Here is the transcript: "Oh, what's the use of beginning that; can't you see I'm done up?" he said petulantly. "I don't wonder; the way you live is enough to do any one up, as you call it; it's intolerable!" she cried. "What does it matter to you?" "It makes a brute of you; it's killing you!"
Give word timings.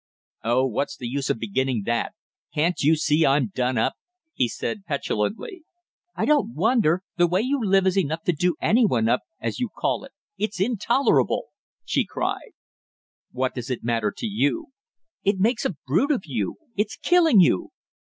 "Oh, 0.43 0.65
what's 0.65 0.97
the 0.97 1.05
use 1.07 1.29
of 1.29 1.37
beginning 1.37 1.83
that; 1.85 2.15
can't 2.55 2.81
you 2.81 2.95
see 2.95 3.23
I'm 3.23 3.51
done 3.53 3.77
up?" 3.77 3.93
he 4.33 4.47
said 4.47 4.83
petulantly. 4.87 5.61
"I 6.15 6.25
don't 6.25 6.55
wonder; 6.55 7.03
the 7.17 7.27
way 7.27 7.41
you 7.41 7.63
live 7.63 7.85
is 7.85 7.99
enough 7.99 8.23
to 8.23 8.31
do 8.31 8.55
any 8.59 8.83
one 8.83 9.07
up, 9.07 9.19
as 9.39 9.59
you 9.59 9.69
call 9.69 10.03
it; 10.03 10.11
it's 10.39 10.59
intolerable!" 10.59 11.49
she 11.85 12.03
cried. 12.03 12.53
"What 13.31 13.53
does 13.53 13.69
it 13.69 13.83
matter 13.83 14.11
to 14.17 14.25
you?" 14.25 14.69
"It 15.23 15.37
makes 15.37 15.65
a 15.65 15.75
brute 15.85 16.09
of 16.09 16.23
you; 16.25 16.55
it's 16.75 16.95
killing 16.99 17.39
you!" 17.39 17.69